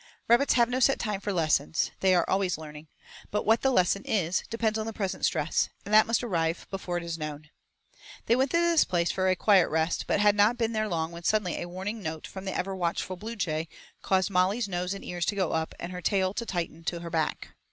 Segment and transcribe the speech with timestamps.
[0.27, 2.87] Rabbits have no set time for lessons, they are always learning;
[3.29, 6.97] but what the lesson is depends on the present stress, and that must arrive before
[6.97, 7.51] it is known.
[8.25, 11.13] They went to this place for a quiet rest, but had not been long there
[11.13, 13.67] when suddenly a warning note from the ever watchful bluejay
[14.01, 17.11] caused Molly's nose and ears to go up and her tail to tighten to her
[17.11, 17.49] back.